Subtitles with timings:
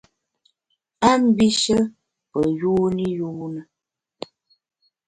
[1.09, 1.77] A mbishe
[2.31, 3.61] pe yuni yune.